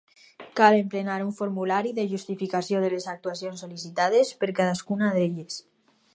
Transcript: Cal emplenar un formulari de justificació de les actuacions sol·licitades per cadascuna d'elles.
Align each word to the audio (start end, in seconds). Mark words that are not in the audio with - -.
Cal 0.59 0.77
emplenar 0.77 1.17
un 1.25 1.35
formulari 1.39 1.91
de 1.99 2.05
justificació 2.13 2.81
de 2.85 2.91
les 2.95 3.07
actuacions 3.15 3.63
sol·licitades 3.67 4.35
per 4.43 4.53
cadascuna 4.63 5.13
d'elles. 5.21 5.63